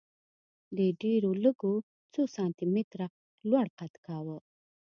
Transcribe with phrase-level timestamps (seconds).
[0.75, 1.73] دې ډېرو لږو
[2.13, 3.07] څو سانتي متره
[3.49, 4.37] لوړ قد کاوه